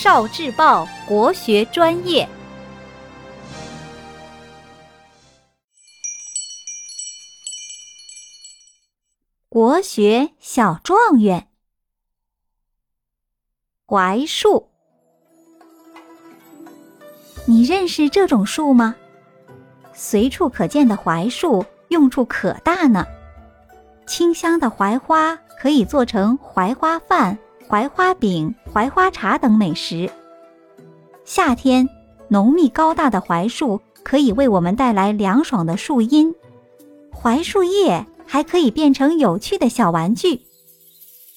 [0.00, 2.28] 少智报国学专业，
[9.48, 11.48] 国学小状元，
[13.86, 14.70] 槐树。
[17.46, 18.94] 你认识这种树吗？
[19.92, 23.04] 随处可见的槐树，用处可大呢。
[24.06, 27.36] 清香的槐花可以做成槐花饭、
[27.66, 30.10] 槐花饼、槐花茶等美食。
[31.24, 31.88] 夏天，
[32.28, 36.34] 浓密高大的槐树可以为我们带来凉爽的树荫。
[37.10, 40.42] 槐树叶还可以变成有趣的小玩具。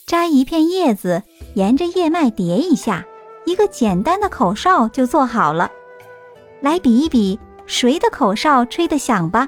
[0.06, 1.24] 摘一片叶子，
[1.56, 3.06] 沿着叶脉叠一下，
[3.46, 5.72] 一个简单的口哨就做好了。
[6.60, 9.48] 来比一比，谁的口哨吹得响吧？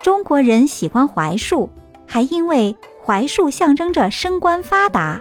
[0.00, 1.70] 中国人喜欢槐树，
[2.06, 5.20] 还因为槐树象征着升官发达。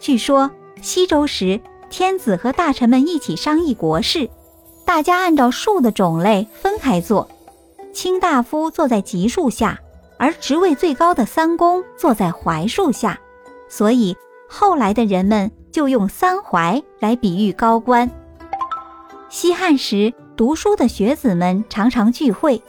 [0.00, 4.30] 据说西周时，天子和大臣们一起商议国事，
[4.84, 7.28] 大家按照树的种类分开坐，
[7.92, 9.80] 卿大夫坐在棘树下，
[10.16, 13.18] 而职位最高的三公坐在槐树下，
[13.68, 14.16] 所以
[14.48, 18.08] 后来的人们就用三槐来比喻高官。
[19.28, 22.62] 西汉时，读书的学子们常常聚会。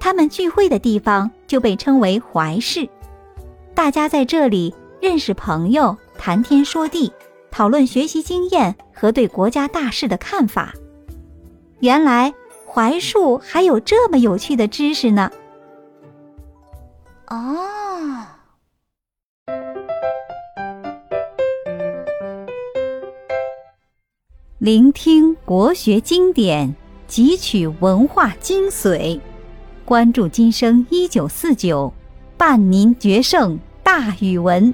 [0.00, 2.88] 他们聚会的地方就被称为槐室，
[3.72, 7.12] 大家在这里认识朋友，谈天说地，
[7.50, 10.72] 讨论学习经验和对国家大事的看法。
[11.80, 12.32] 原来
[12.66, 15.30] 槐树还有这么有趣的知识呢！
[17.26, 18.26] 哦，
[24.58, 26.74] 聆听国学经典，
[27.08, 29.18] 汲取文化精髓。
[29.84, 31.92] 关注今生一九四九，
[32.36, 34.72] 伴您决胜大语文。